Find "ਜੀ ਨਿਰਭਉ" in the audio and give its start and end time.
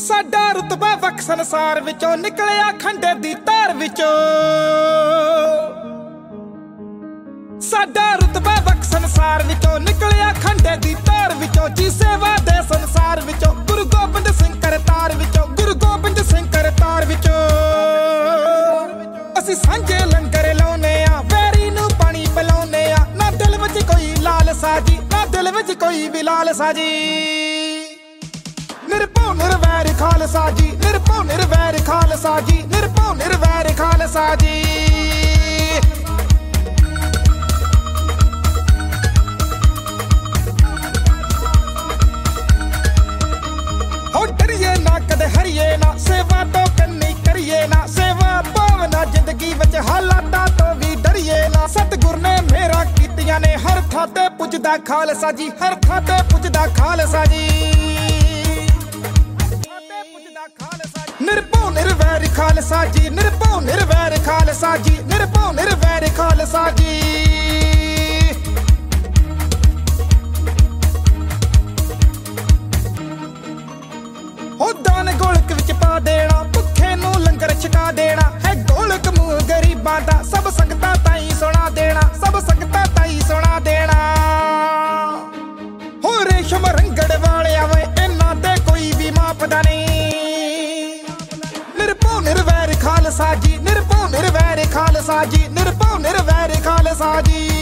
30.50-31.22, 32.40-33.14, 62.86-63.60, 64.76-65.52, 93.36-94.06, 95.24-95.98